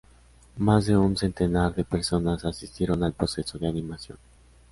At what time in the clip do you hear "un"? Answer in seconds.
0.97-1.15